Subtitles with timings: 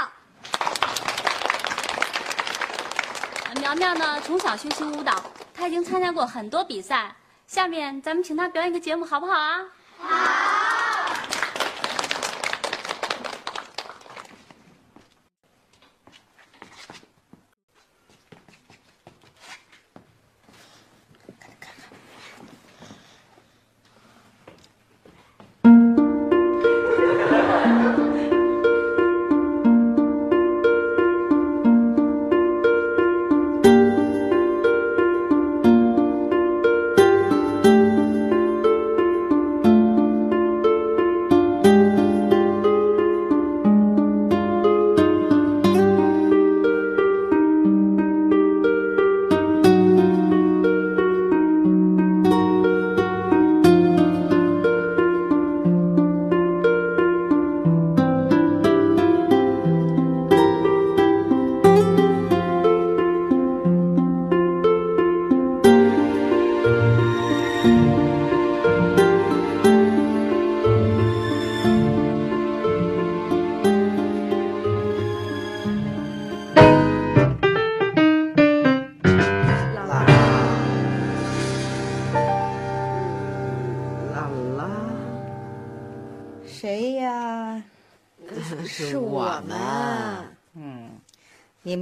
[3.46, 5.22] 呃苗苗呢，从小学习舞蹈，
[5.62, 7.14] 他已经参加过很多比赛。
[7.46, 9.60] 下面咱们请他表演个节目，好不好啊？
[9.96, 10.61] 好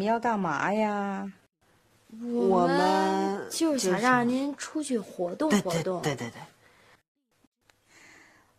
[0.01, 1.31] 们要干嘛呀？
[2.23, 6.01] 我们就是想让您出去活动对对活动。
[6.03, 6.41] 对对对，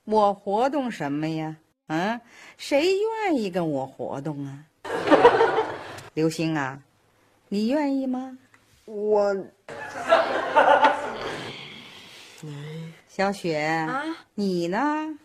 [0.06, 1.56] 我活动什么呀？
[1.88, 2.22] 嗯，
[2.58, 2.94] 谁
[3.26, 4.60] 愿意跟我活动啊？
[6.14, 6.80] 刘星啊，
[7.50, 8.38] 你愿意吗？
[8.86, 9.36] 我
[13.10, 14.04] 小雪，啊，
[14.36, 15.18] 你呢？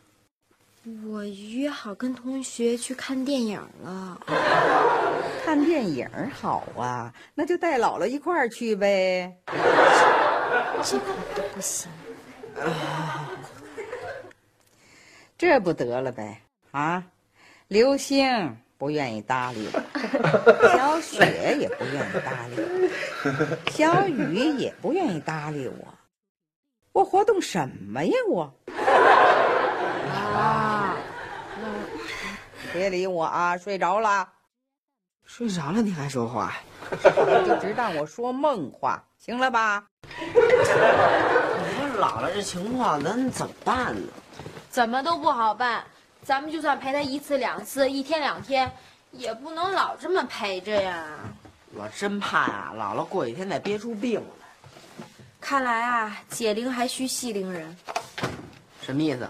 [1.05, 4.21] 我约好跟同学去看电影了。
[5.47, 9.33] 看电影好啊，那就带姥姥一块儿去呗。
[10.83, 11.05] 这可
[11.55, 11.89] 不行。
[15.39, 16.41] 这不得了呗？
[16.73, 17.05] 啊，
[17.69, 19.81] 刘星不愿意搭理我，
[20.77, 22.91] 小雪也不愿意搭理我，
[23.71, 25.95] 小雨也不愿意搭理我，
[26.91, 28.53] 我活动什么呀我？
[30.35, 30.97] 啊，
[32.73, 33.57] 别理我啊！
[33.57, 34.29] 睡着了，
[35.27, 36.55] 睡着了，你还说话？
[37.45, 39.85] 就直当我说梦话，行了吧？
[40.09, 44.09] 你说姥姥这情况，咱怎么办呢？
[44.71, 45.85] 怎么都不好办。
[46.23, 48.71] 咱们就算陪她一次两次，一天两天，
[49.11, 51.05] 也不能老这么陪着呀。
[51.75, 55.07] 我真怕呀、姥姥过几天再憋出病来。
[55.41, 57.77] 看来啊，解铃还需系铃人。
[58.81, 59.29] 什么意思？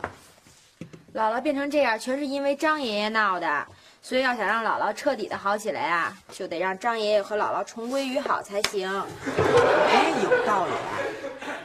[1.14, 3.66] 姥姥变成这样，全是因为张爷爷闹的。
[4.08, 8.88] 所以要想让姥姥彻底的好起来啊，就得让张爷爷和姥姥重归于好才行。
[8.88, 10.72] 哎，有道理。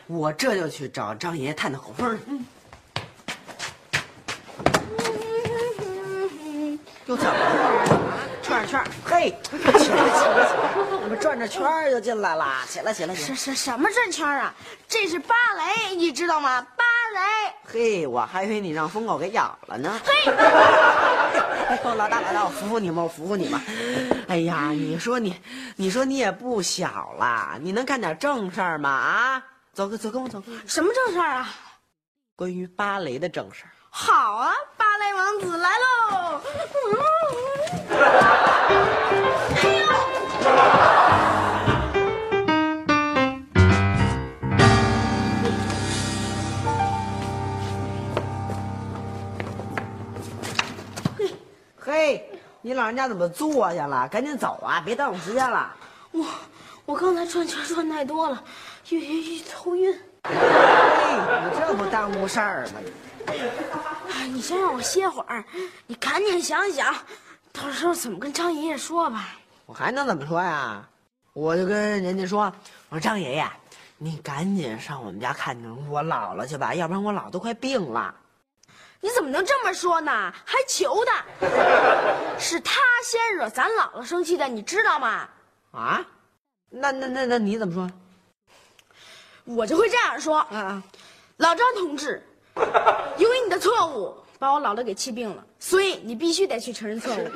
[0.08, 2.24] 我这就去找张爷爷探探口风去。
[7.06, 8.00] 又怎么了？
[8.42, 11.00] 转圈儿，嘿，起来起来起来！
[11.00, 12.66] 怎么转着圈儿就进来了？
[12.68, 13.28] 起来起来起来！
[13.28, 14.52] 什什什么转圈啊？
[14.88, 16.60] 这是芭蕾，你知道吗？
[16.76, 16.91] 芭蕾。
[17.72, 19.98] 嘿，我还以为你让疯狗给咬了呢。
[20.04, 23.62] 嘿，哎呦，老大老大，我扶扶你吧，我扶扶你吧。
[24.28, 25.40] 哎呀，你说你，
[25.78, 28.90] 你说你也不小了，你能干点正事儿吗？
[28.90, 30.66] 啊，走跟走跟我走跟我走。
[30.68, 31.50] 什么正事儿啊？
[32.36, 33.72] 关于芭蕾的正事儿。
[33.90, 36.42] 好啊，芭蕾王子来喽！
[51.92, 52.26] 嘿，
[52.62, 54.08] 你老人家怎么坐下了？
[54.08, 55.76] 赶紧走啊，别耽误时间了。
[56.12, 56.26] 我
[56.86, 58.42] 我刚才转圈转太多了，
[58.92, 59.94] 晕晕晕头晕。
[60.24, 62.80] 嘿，你这不耽误事儿吗？
[63.28, 65.44] 哎你先让我歇会儿，
[65.86, 66.96] 你赶紧想想，
[67.52, 69.28] 到时候怎么跟张爷爷说吧。
[69.66, 70.88] 我还能怎么说呀？
[71.34, 72.54] 我就跟人家说，
[72.88, 73.46] 我说张爷爷，
[73.98, 78.16] 你赶紧上我们家看看我姥姥去吧，要不然我姥姥都快病了。
[79.02, 80.32] 你怎么能这么说呢？
[80.46, 81.24] 还求他？
[82.40, 85.28] 是他先惹咱姥姥生气的，你知道吗？
[85.72, 86.06] 啊？
[86.70, 87.90] 那那那那你怎么说？
[89.44, 90.82] 我就会这样说：啊，
[91.38, 92.24] 老张同志，
[93.18, 97.18] 因为你的错误把我姥姥给气病了，所以你必须得去承认错误。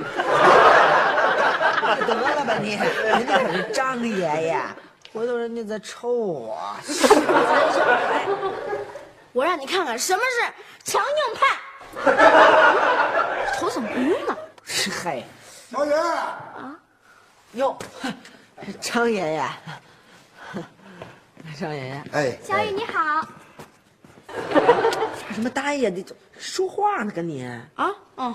[2.07, 4.63] 得了吧你，人家可是张爷爷，
[5.13, 6.57] 回头人家再抽我。
[9.35, 11.59] 我让你看看什么是强硬派。
[13.59, 14.37] 头怎么不晕了？
[14.63, 15.25] 是嘿，
[15.69, 15.91] 小雨，
[17.51, 17.77] 哟，
[18.79, 19.49] 张爷爷，
[21.59, 23.27] 张爷爷，哎，小雨你好，
[24.53, 25.89] 发什么呆呀？
[25.93, 27.43] 你这说话呢，跟你。
[27.75, 28.33] 啊，哦，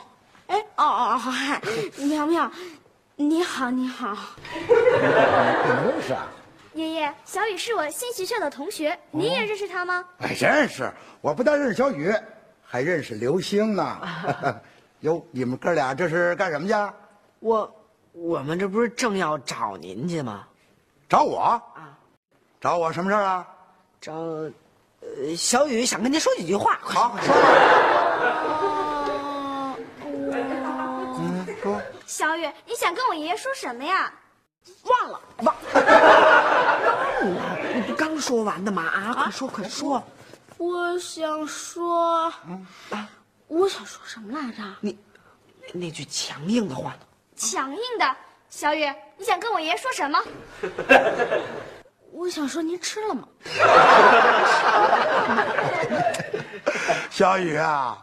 [0.49, 1.63] 哎，哦哦哦，嗨，
[1.97, 2.53] 苗苗，
[3.17, 4.15] 你好，你好。
[4.67, 6.29] 不认识啊？
[6.75, 10.05] 爷爷，小雨是我新学校的同学，您也认识他吗？
[10.19, 10.91] 哎，认识。
[11.21, 12.15] 我不但认识小雨，
[12.63, 13.99] 还认识刘星呢。
[15.01, 16.75] 哟，你们哥俩这是干什么去？
[17.41, 17.75] 我
[18.13, 20.47] 我们这不是正要找您去吗？
[21.09, 21.39] 找我？
[21.41, 21.99] 啊？
[22.61, 23.49] 找我什么事儿啊？
[24.01, 26.79] 找，呃，小雨想跟您说几句话。
[26.81, 27.41] 好，说吧。
[30.07, 31.81] 嗯，说。
[32.07, 34.13] 小雨，你想跟我爷爷说什么呀？
[34.85, 35.57] 忘了，忘忘
[37.29, 38.83] 了，你不刚说完的吗？
[38.83, 40.03] 啊，快说快说。
[40.57, 42.33] 我想说，
[42.91, 43.09] 啊，
[43.49, 44.63] 我想说什么来着？
[44.81, 44.99] 你
[45.73, 46.99] 那句强硬的话呢？
[47.37, 48.17] 强硬的，
[48.49, 48.87] 小雨，
[49.17, 50.21] 你想跟我爷爷说什么？
[52.13, 53.27] 我想说您吃了吗？
[57.09, 57.97] 小雨啊，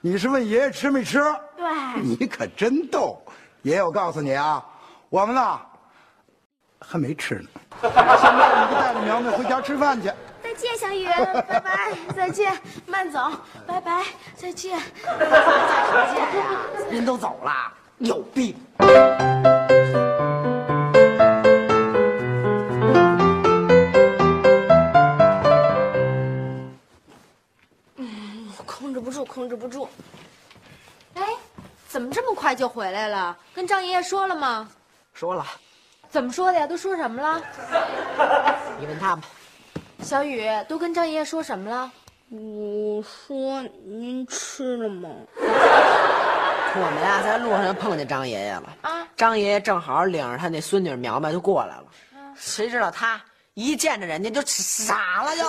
[0.00, 1.18] 你是问爷爷吃没吃？
[1.56, 3.20] 对，你可真逗。
[3.62, 4.62] 爷爷，我告诉你啊，
[5.08, 5.60] 我们呢
[6.86, 7.48] 还没吃呢。
[7.82, 10.10] 现在你就带着苗苗回家吃饭去。
[10.42, 11.06] 再见，小雨。
[11.48, 13.32] 拜拜，再见，慢走，
[13.66, 14.04] 拜拜，
[14.36, 14.78] 再见，
[15.18, 15.26] 再
[16.12, 16.60] 见呀！
[16.90, 17.52] 您都走了，
[17.98, 18.54] 有病。
[28.66, 29.88] 控制不住，控制不住。
[31.14, 31.22] 哎，
[31.88, 33.36] 怎么这么快就回来了？
[33.52, 34.68] 跟张爷爷说了吗？
[35.12, 35.44] 说了，
[36.14, 36.64] 怎么说的呀？
[36.64, 37.42] 都说什么了？
[38.78, 39.22] 你问他吧。
[40.00, 41.90] 小雨都跟张爷爷说什么了？
[42.30, 45.10] 我说您吃了吗？
[45.36, 48.76] 我们呀，在路上就碰见张爷爷了。
[48.82, 51.86] 啊，张爷爷正好领着他那孙女苗苗就过来了。
[52.36, 53.20] 谁知道他
[53.54, 55.42] 一见着人家就傻了，就。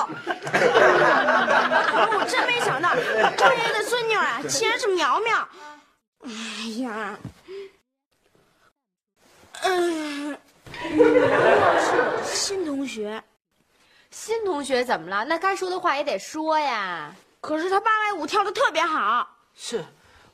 [2.10, 2.90] 我 真没想到，
[3.38, 5.48] 张爷爷的孙女啊，竟然是苗苗。
[6.24, 6.32] 哎
[6.82, 7.16] 呀，
[9.62, 10.36] 嗯，
[10.92, 11.22] 苗苗
[11.80, 13.24] 是我的新同学，
[14.12, 15.26] 新同学怎么了？
[15.26, 17.12] 那该说的话也得说呀。
[17.42, 19.28] 可是他芭蕾舞跳的特别好。
[19.56, 19.84] 是，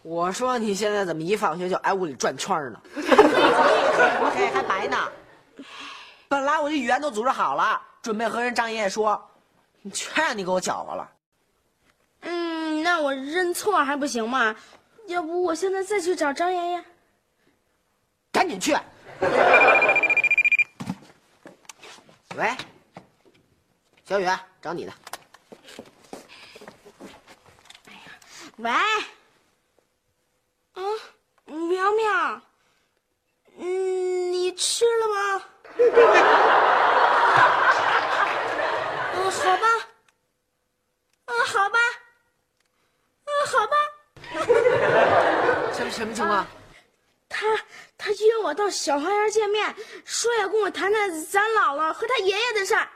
[0.01, 2.81] 我说你现在怎么一放学就挨屋里转圈呢？
[4.35, 4.97] 嘿，还白呢。
[6.27, 9.29] 本来我这语言都组织好了，准备和人张爷爷说，
[9.81, 11.09] 你全让你给我搅和了。
[12.23, 14.53] 嗯，那我认错还不行吗？
[15.07, 16.83] 要不我现在再去找张爷爷？
[18.33, 18.75] 赶紧去。
[22.37, 22.49] 喂，
[24.05, 24.25] 小雨，
[24.61, 24.93] 找你呢。
[28.57, 28.79] 喂，啊，
[31.45, 32.41] 苗苗，
[33.57, 35.43] 嗯，你吃了吗？
[39.13, 39.67] 嗯，好吧，
[41.25, 41.77] 嗯，好吧，
[43.25, 43.75] 嗯，好吧。
[45.73, 46.45] 什么什么情况？
[48.27, 49.75] 约我到小花园见面，
[50.05, 52.87] 说要跟我谈谈咱姥姥和他爷爷的事儿。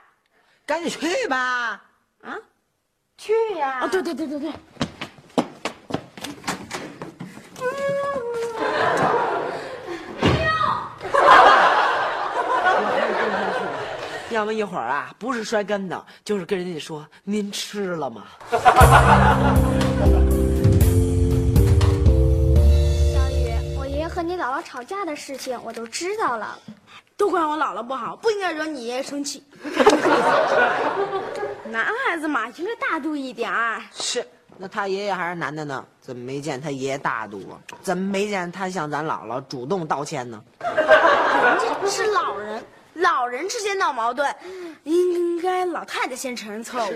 [0.66, 1.82] 赶紧去吧。
[2.22, 2.38] 啊？
[3.18, 3.80] 去呀！
[3.82, 4.52] 哦，对对对对对。
[14.32, 18.26] 要么一会儿啊，不是摔跟头，就是跟人家说您吃了吗？
[24.46, 26.56] 姥姥吵架的事情我都知道了。
[27.18, 29.44] 都怪我姥姥不好，不应该惹你爷爷生气。
[31.72, 33.82] 男孩子嘛，应该大度一点儿。
[33.92, 34.24] 是，
[34.58, 37.58] 那他爷爷还是男的呢，怎么没见他爷爷大度啊？
[37.82, 40.40] 怎么没见他向咱姥姥主动道歉呢？
[40.62, 42.64] 人家是老人，
[42.96, 44.34] 老人之间闹矛盾，
[44.84, 46.92] 应该老太太先承认错误。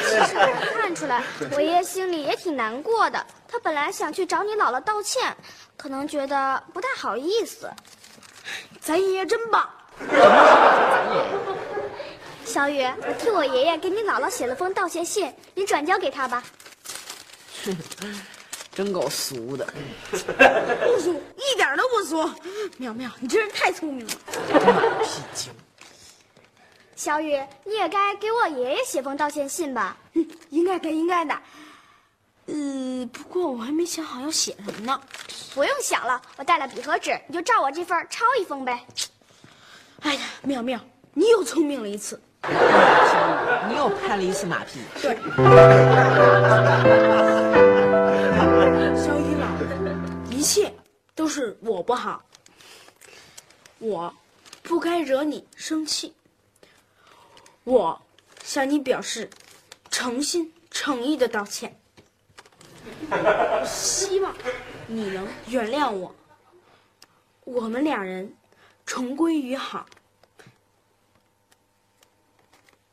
[0.00, 1.22] 其实我看出来，
[1.52, 3.26] 我爷爷心里也挺难过的。
[3.48, 5.36] 他本来想去找你姥姥道歉，
[5.76, 7.68] 可能觉得不太好意思。
[8.80, 9.68] 咱爷爷真棒。
[12.44, 16.42] 小雨，我替我爷爷给你姥姥写了封道歉信，你转交给他吧。
[18.74, 19.64] 真够俗的。
[20.10, 21.73] 不俗，一点
[22.14, 22.34] 都不俗。
[22.78, 24.12] 苗苗，你真是太聪明了。
[25.02, 25.52] 屁精！
[26.94, 29.96] 小雨，你也该给我爷爷写封道歉信吧？
[30.12, 31.34] 嗯，应该该，应该的。
[32.46, 32.54] 呃，
[33.12, 35.00] 不过我还没想好要写什么呢。
[35.54, 38.86] 不用想了，我带了笔和纸，你就照我这份抄一封呗。
[40.02, 40.78] 哎呀，妙妙，
[41.14, 42.20] 你又聪明了一次。
[42.42, 42.54] 小雨，
[43.68, 44.78] 你又拍了一次马屁。
[45.02, 45.16] 对。
[51.14, 52.24] 都是我不好，
[53.78, 54.14] 我
[54.62, 56.14] 不该惹你生气。
[57.62, 58.02] 我
[58.42, 59.30] 向你表示
[59.90, 61.78] 诚心诚意的道歉。
[63.64, 64.34] 希望
[64.86, 66.14] 你能原谅我，
[67.44, 68.36] 我们两人
[68.84, 69.86] 重归于好，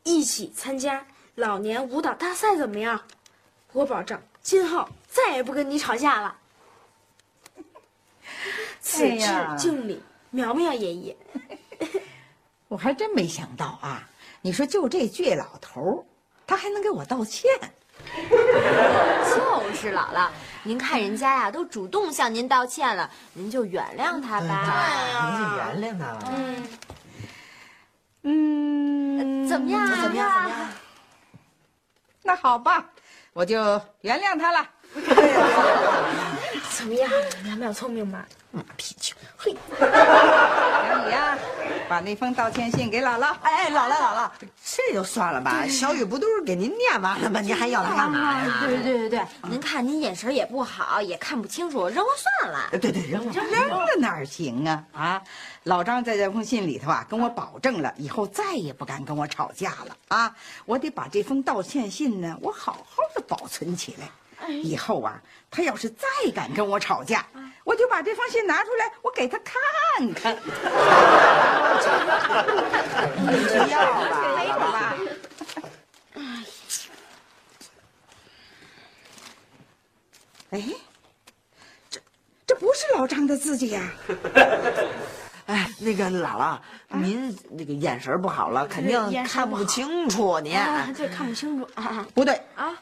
[0.04, 3.04] 一起参加老年舞蹈大赛，怎么样？
[3.72, 6.38] 我保证今后再也不跟你吵架了。
[8.82, 11.16] 此致敬礼，苗苗爷爷。
[12.68, 14.06] 我还真没想到啊！
[14.42, 16.04] 你说就这倔老头
[16.46, 17.48] 他还能给我道歉。
[19.72, 20.28] 就是姥姥，
[20.64, 24.84] 您看人家呀都主动向您道歉了，您就原谅他吧。
[25.30, 26.32] 您就原谅他吧。
[26.34, 26.68] 嗯
[28.24, 29.88] 嗯，怎么样？
[29.88, 30.30] 怎么样？
[30.30, 30.68] 怎么样？
[32.22, 32.90] 那好吧，
[33.32, 34.68] 我就原谅他了。
[36.76, 37.10] 怎么样，
[37.44, 38.26] 苗苗聪明吧？
[38.50, 39.14] 马屁精。
[39.36, 41.38] 嘿，小雨呀，
[41.88, 43.34] 把那封道歉信给姥姥。
[43.42, 44.30] 哎哎，姥姥姥姥，
[44.64, 45.66] 这就算了吧。
[45.68, 47.40] 小雨不都是给您念完了吗？
[47.40, 48.58] 您还要他干嘛呀？
[48.60, 52.10] 对对对对，您看您眼神也不好，也看不清楚，扔了
[52.40, 52.68] 算了。
[52.80, 53.32] 对对，扔了。
[53.32, 54.84] 扔了哪行啊？
[54.92, 55.22] 啊，
[55.64, 60.34] 老张在这封信里头啊，跟我保证了，以后再也不敢跟我吵架了啊！
[60.64, 64.08] 我得把这封道歉信呢，我好好的保存起来。
[64.48, 65.20] 以后啊，
[65.50, 67.26] 他要是再敢跟我吵架，
[67.64, 69.54] 我就把这封信拿出来，我给他看
[70.14, 70.36] 看。
[73.16, 74.94] 不要吧，没有吧？
[80.50, 80.62] 哎，
[81.88, 82.00] 这
[82.46, 83.90] 这不是老张的字迹呀！
[85.46, 86.58] 哎，那个姥姥，
[86.88, 90.56] 您那个眼神不好了，肯定看不清楚您。
[90.94, 92.06] 这看不清楚啊！
[92.14, 92.72] 不对啊，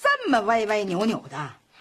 [0.00, 1.36] 这么歪歪扭扭的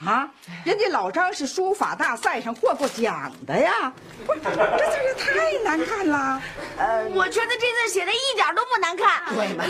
[0.06, 0.30] 啊！
[0.66, 3.94] 人家老张是书法大赛上获过奖的呀！
[4.26, 6.42] 不是，这字也太难看了。
[6.78, 9.24] 呃，我觉得这字写的一点都不难看。
[9.34, 9.64] 对吗？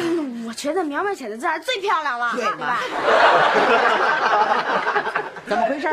[0.48, 2.80] 我觉得苗苗写的字最漂亮了，对吧？
[5.48, 5.88] 怎么回事？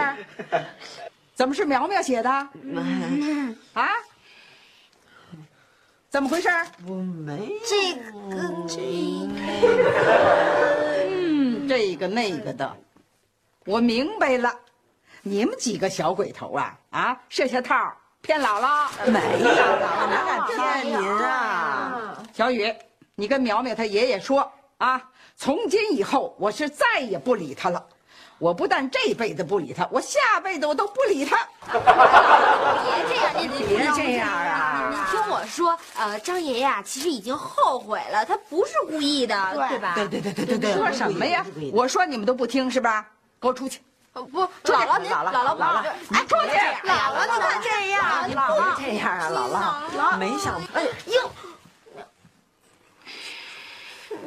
[1.35, 2.31] 怎么是苗苗写的？
[2.31, 3.89] 啊？
[6.09, 6.49] 怎么回事？
[6.87, 8.01] 我没这个
[8.67, 8.77] 这
[11.05, 11.22] 嗯，
[11.75, 12.77] 这个那个的，
[13.65, 14.55] 我明白了。
[15.23, 17.75] 你们几个小鬼头啊啊，设下套
[18.21, 18.91] 骗姥姥？
[19.11, 22.19] 没有，姥姥哪敢骗您啊？
[22.35, 22.71] 小雨，
[23.15, 25.03] 你跟苗苗他爷爷说啊，
[25.35, 27.83] 从今以后我是再也不理他了。
[28.37, 31.39] 我不但这辈子不理他，我下辈子我都不理他。
[31.73, 34.82] 别这样，你别这样啊！
[35.13, 39.93] 您听我说，呃，张爷爷啊，其实已经后悔了，他不是故意的，对吧？
[39.95, 40.73] 对对对对对对。
[40.73, 41.45] 说什么呀？
[41.73, 43.07] 我说你们都不听是吧？
[43.39, 43.83] 给我出去！
[44.15, 46.57] 呃不，姥姥您，姥姥姥姥，哎，出去！
[46.89, 48.41] 姥姥你看这样，你别
[48.87, 49.51] 这样啊，姥
[49.97, 51.31] 姥，没想，哎呦，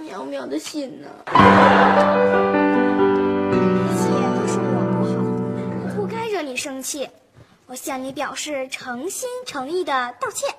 [0.02, 1.08] 苗苗的心呢？
[3.52, 3.54] 一
[3.98, 4.04] 切
[4.36, 5.10] 都是我不好，
[5.84, 7.10] 我不该惹你生气，
[7.68, 10.50] 我向你表示诚心诚意的道歉。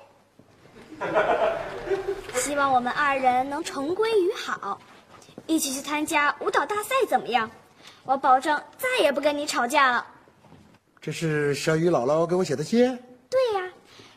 [2.35, 4.79] 希望我们二人能重归于好，
[5.45, 7.49] 一起去参加舞蹈大赛，怎么样？
[8.03, 10.05] 我保证再也不跟你吵架了。
[11.01, 12.79] 这是小雨姥姥给我写的信。
[13.29, 13.69] 对呀，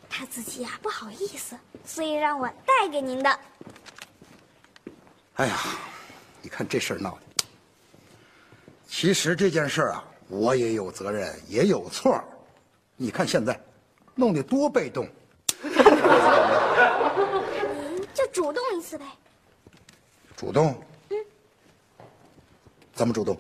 [0.09, 3.39] 她自己呀不好意思，所以让我带给您的。
[5.35, 5.57] 哎呀，
[6.41, 7.45] 你看这事儿闹的。
[8.89, 12.23] 其实这件事儿啊，我也有责任，也有错。
[12.97, 13.59] 你看现在，
[14.15, 15.09] 弄得多被动。
[18.33, 19.05] 主动一次呗，
[20.37, 20.75] 主动？
[21.11, 21.17] 嗯。
[22.95, 23.37] 怎么主动？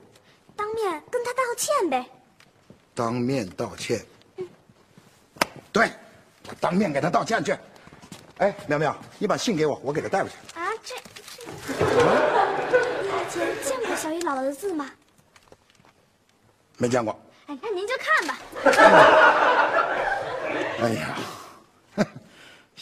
[0.56, 2.06] 当面跟他道歉呗。
[2.94, 4.04] 当面道歉。
[5.73, 5.90] 对，
[6.49, 7.56] 我当面给他道歉去。
[8.38, 10.37] 哎，苗苗，你把信给我，我给他带过去。
[10.59, 10.94] 啊，这
[11.66, 11.73] 这，
[13.02, 14.90] 你以前见过小雨姥姥的字吗？
[16.76, 17.18] 没见过。
[17.47, 18.38] 哎，那您就看吧。
[20.82, 21.16] 哎呀，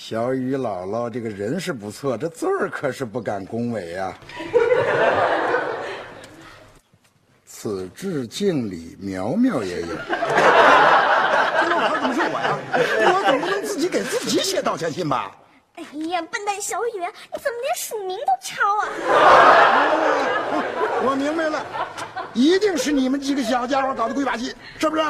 [0.01, 4.17] 小雨姥姥这个人是不错，这字儿可是不敢恭维啊、
[7.45, 9.87] 此致敬礼，苗苗爷爷。
[9.87, 12.57] 这老头怎么是我呀？
[13.13, 15.37] 我总不能自己给自己写道歉信吧？
[15.75, 18.89] 哎呀，笨蛋小雨，你怎么连署名都抄啊？
[21.05, 21.67] 我明白了，
[22.35, 25.03] 一定是你们几个小家伙搞的鬼把戏，是不是？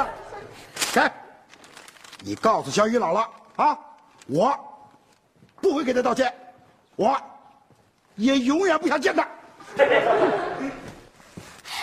[0.95, 1.02] 给，
[2.25, 3.28] 你告诉小雨姥姥
[3.62, 3.78] 啊，
[4.26, 4.59] 我
[5.60, 6.32] 不会给他道歉，
[6.96, 7.20] 我
[8.16, 9.28] 也永远不想见他。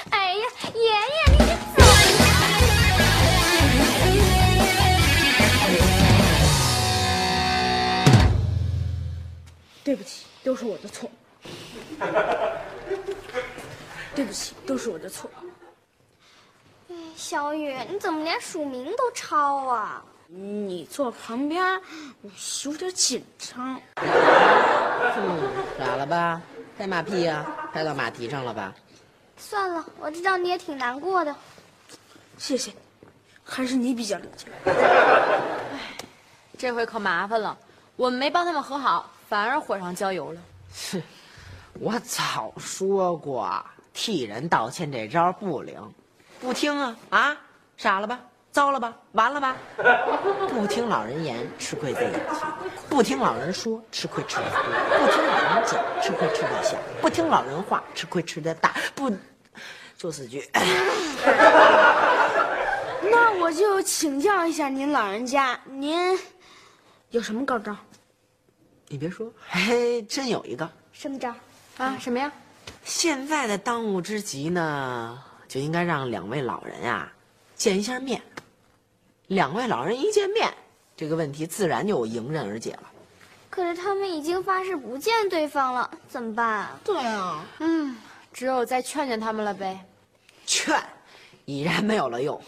[0.10, 1.84] 哎呀，爷爷，你得走
[9.84, 11.10] 对不起，都是我的错。
[14.16, 15.30] 对不起，都是我的错。
[16.90, 20.04] 哎小雨，你怎么连署名都抄啊？
[20.28, 21.64] 你坐旁边，
[22.22, 22.30] 我
[22.66, 23.80] 有点紧张。
[25.78, 26.42] 傻了吧？
[26.78, 28.74] 拍马屁呀、拍到马蹄上了吧？
[29.38, 31.34] 算了，我知道你也挺难过的。
[32.38, 32.74] 谢谢，
[33.44, 34.48] 还是你比较理解。
[34.66, 34.72] 哎
[36.58, 37.58] 这回可麻烦了，
[37.96, 40.42] 我们没帮他们和好，反而火上浇油了。
[40.92, 41.04] 哼
[41.80, 43.64] 我早说过，
[43.94, 45.94] 替人道歉这招不灵，
[46.42, 47.38] 不听啊啊！
[47.78, 48.20] 傻了吧？
[48.56, 48.96] 糟了吧？
[49.12, 49.58] 完了吧？
[50.48, 52.48] 不听老人言，吃亏在眼前；
[52.90, 54.62] 不听老人说，吃亏吃得多；
[54.98, 58.74] 不听老人讲，吃亏吃的小；不听老人话，吃亏吃的大。
[58.96, 59.12] 不，
[59.98, 60.50] 就四句。
[63.12, 66.18] 那我就请教一下您老人家，您
[67.10, 67.76] 有什么高招？
[68.88, 70.70] 你别说，还真有一个。
[70.94, 71.34] 什么招？
[71.76, 72.32] 啊，什么呀？
[72.86, 77.12] 现在的当务之急呢，就应该让两位老人呀、
[77.58, 78.22] 见一下面。
[79.28, 80.54] 两位老人一见面，
[80.96, 82.84] 这个问题自然就迎刃而解了。
[83.50, 86.80] 可是他们已经发誓不见对方了，怎么办啊？
[86.84, 87.96] 对啊，嗯，
[88.32, 89.84] 只有再劝劝他们了呗。
[90.46, 90.80] 劝，
[91.46, 92.38] 已然没有了用。《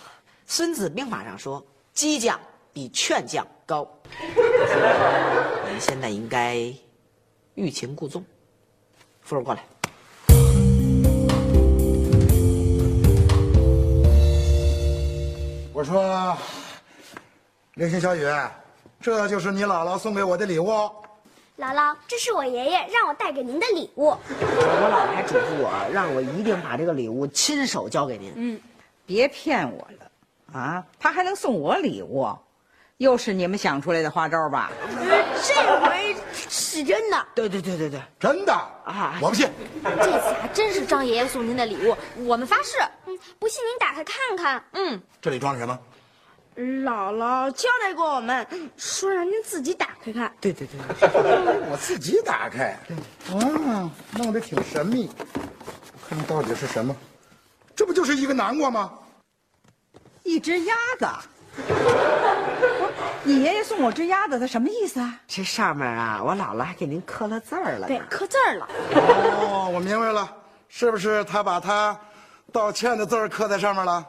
[0.46, 1.66] 孙子兵法》上说
[1.96, 2.40] ：“激将
[2.72, 3.90] 比劝将高。”
[4.22, 6.72] 你们现在应该
[7.56, 8.24] 欲擒故纵。
[9.22, 9.64] 夫人过来。
[15.74, 16.36] 我说，
[17.78, 18.26] 流星小雨，
[19.00, 20.68] 这就是你姥姥送给我的礼物。
[21.60, 24.08] 姥姥，这是我爷爷让我带给您的礼物。
[24.08, 28.34] 我姥姥还嘱咐我，让我一定把这个礼物亲手交给您。
[28.36, 28.60] 嗯，
[29.06, 32.28] 别骗我了，啊，他还能送我礼物，
[32.98, 34.72] 又是你们想出来的花招吧？
[35.44, 37.28] 这回是真的。
[37.36, 39.48] 对对对对对，真的啊我不信。
[39.84, 42.80] 这次还真是张爷爷送您的礼物，我们发誓。
[43.06, 44.64] 嗯，不信您打开看看。
[44.72, 45.78] 嗯，这里装的什么？
[46.58, 48.46] 姥姥交代过我们，
[48.78, 50.34] 说让您自己打开看。
[50.42, 50.80] 对对对，
[51.70, 52.72] 我自己打开。
[53.32, 55.10] 啊，弄得挺神秘。
[56.10, 56.96] 看到底是什么？
[57.76, 58.92] 这不就是一个南瓜吗？
[60.24, 61.08] 一只鸭子。
[63.24, 65.20] 你爷爷送我只鸭子，他什么意思啊？
[65.28, 67.86] 这上面啊，我姥姥还给您刻了字儿了。
[67.86, 68.68] 对，刻字儿了。
[68.96, 70.28] 哦，我明白了，
[70.70, 71.96] 是不是他把他
[72.52, 74.06] 道歉的字儿刻在上面了？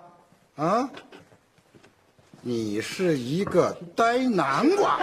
[0.56, 0.88] 啊？
[2.40, 4.98] 你是一个呆南瓜。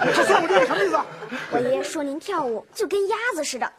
[0.00, 1.06] 他说我这是什么意思啊？
[1.50, 3.70] 我爷爷说您跳舞就跟鸭子似的。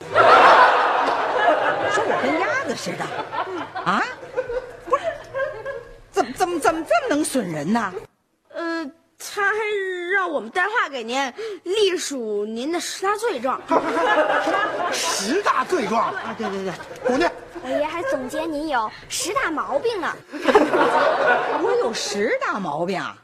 [1.92, 3.04] 说我跟鸭子似的，
[3.84, 4.04] 啊？
[4.88, 5.04] 不是，
[6.12, 7.94] 怎么怎么怎么这么能损人呢？
[8.54, 8.86] 呃，
[9.18, 9.58] 他还
[10.14, 11.34] 让我们带话给您，
[11.64, 13.60] 隶属您的十大罪状。
[14.92, 16.14] 十大罪状。
[16.14, 16.74] 啊，对对对，
[17.06, 17.32] 姑娘，
[17.70, 20.12] 我爷爷还总结您有十大毛病呢。
[21.62, 23.16] 我有十大毛病啊！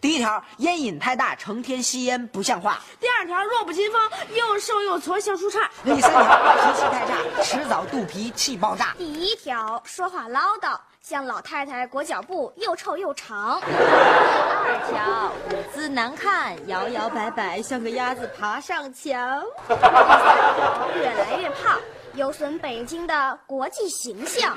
[0.00, 4.00] 第一条，烟瘾太大，成天吸烟不像话；第二条，弱不禁风，
[4.34, 5.60] 又瘦又矬，像树杈。
[5.84, 13.60] 第三条，脾气太差，迟早肚皮气爆炸；第一条，说话唠叨，像老太太裹脚布，又臭又长。
[13.62, 19.44] 第二条，舞姿难看，摇摇摆摆，像个鸭子爬上墙。
[19.68, 19.88] 第三
[20.56, 21.78] 条，越来越胖，
[22.16, 24.56] 有损北京的国际形象。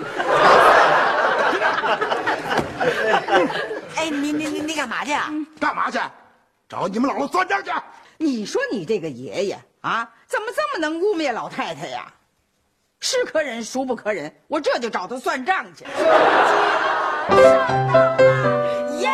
[3.95, 5.29] 哎，你你你你干嘛去啊？
[5.59, 5.99] 干嘛去？
[6.69, 7.69] 找你们姥姥算账去。
[8.17, 12.11] 你说你这个爷爷啊，怎么这么能污蔑老太太呀？
[13.01, 14.33] 是可忍，孰不可忍？
[14.47, 15.85] 我这就找他算账去。
[18.99, 19.07] 是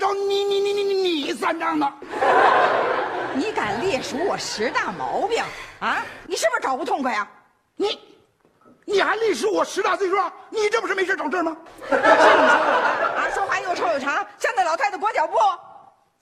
[0.00, 1.92] 找你你你你你你算账呢。
[3.34, 5.44] 你敢列数我十大毛病
[5.78, 6.02] 啊？
[6.26, 7.28] 你是不是找不痛快呀、
[7.76, 7.96] 你，
[8.84, 11.56] 你还历史我十大罪状，你这不是没事找事吗？
[11.88, 13.30] 是你说我的啊？
[13.32, 15.36] 说话又臭又长，像那老太太裹脚布。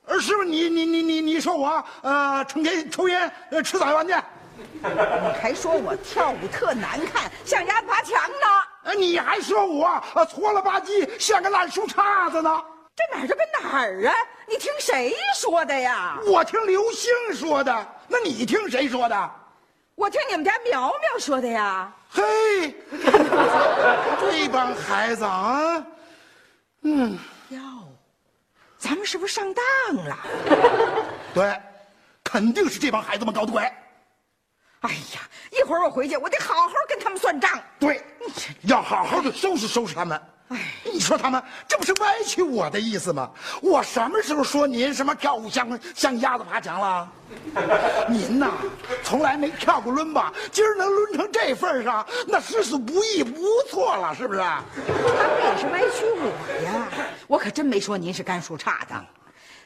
[0.06, 4.14] 呃，是不是你你你你你说我呃成天抽烟呃吃早饭去？
[4.82, 4.88] 你
[5.40, 8.46] 还说我跳舞特难看，像鸭子爬墙呢？
[8.84, 12.62] 呃，你还说我呃搓了吧唧像个烂树杈子呢？
[12.98, 14.14] 这哪儿就跟哪儿啊？
[14.48, 16.18] 你听谁说的呀？
[16.26, 19.30] 我听刘星说的，那你听谁说的？
[19.94, 21.92] 我听你们家苗苗说的呀。
[22.11, 22.74] 嘿，
[24.20, 25.87] 这帮孩子啊，
[26.82, 27.16] 嗯，
[27.50, 27.61] 哟，
[28.78, 29.64] 咱们是不是上当
[30.04, 30.18] 了？
[31.32, 31.56] 对，
[32.24, 33.62] 肯定是这帮孩子们搞的鬼。
[34.80, 35.20] 哎呀，
[35.52, 37.62] 一会儿我回去，我得好好跟他们算账。
[37.78, 38.02] 对，
[38.62, 40.20] 要好好的收拾收拾他们。
[40.98, 43.30] 哎，你说他们这不是歪曲我的意思吗？
[43.62, 47.12] 我什么时候说您什么跳舞像像鸭子爬墙了？
[48.11, 48.50] 您呐，
[49.04, 50.32] 从来没跳过伦吧？
[50.50, 54.40] 今儿能抡成这份上，那实属不易，不错了，是不是？
[54.40, 56.88] 他们也是歪曲我呀，
[57.28, 59.06] 我可真没说您是干树杈的。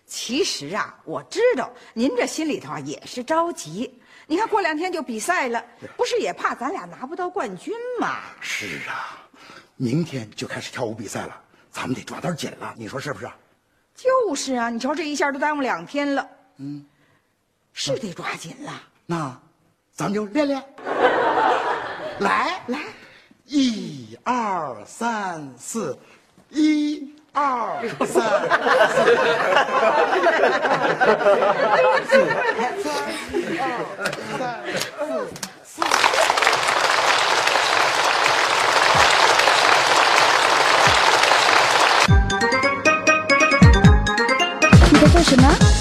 [0.05, 3.99] 其实啊，我知道您这心里头也是着急。
[4.27, 5.64] 你看过两天就比赛了，
[5.97, 8.18] 不是也怕咱俩拿不到冠军吗？
[8.38, 9.18] 是啊。
[9.83, 11.35] 明天就开始跳舞比赛了，
[11.73, 13.29] 咱们得抓点紧了，你说是不是？
[13.97, 16.25] 就是啊，你瞧这一下都耽误两天了，
[16.59, 16.87] 嗯，
[17.73, 18.81] 是得抓紧了。
[19.07, 19.37] 那，
[19.92, 20.62] 咱们就练练。
[22.21, 22.62] 来。
[22.68, 22.79] 来，
[23.47, 25.99] 一二三四，
[26.51, 28.23] 一二三
[35.64, 35.83] 四，
[45.37, 45.72] くない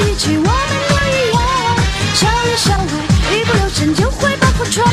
[0.00, 1.38] 一起，我们都一样，
[2.14, 2.92] 相里相外，
[3.32, 4.86] 一不留神就会把风闯。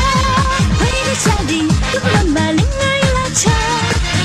[0.80, 3.52] 回忆的夏利，又不能把铃儿一拉长，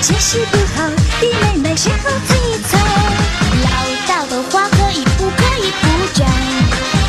[0.03, 0.89] 学习不好，
[1.21, 2.71] 弟妹妹先后退一退。
[3.63, 3.67] 唠
[4.09, 6.27] 叨的话可以不可以不讲？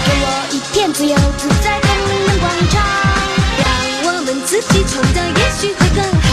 [0.06, 2.82] 给我一片自由自在的人广场，
[3.58, 3.66] 让
[4.06, 6.28] 我们自己创的也许会更好，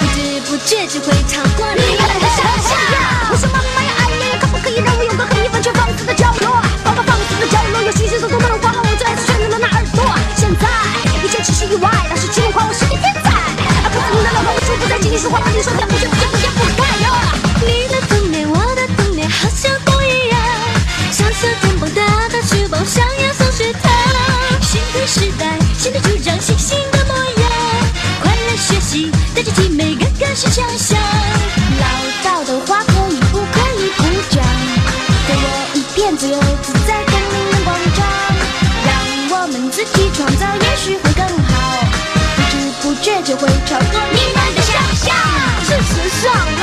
[0.00, 1.21] 不知不觉就会。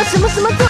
[0.09, 0.68] 什么什么？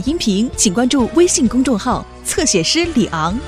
[0.00, 3.38] 音频，请关注微信公众号“侧写师李昂”。